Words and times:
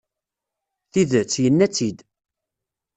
Tidet, 0.91 1.33
yenna-tt-id. 1.43 1.99